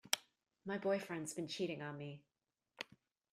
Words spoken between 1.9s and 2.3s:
me.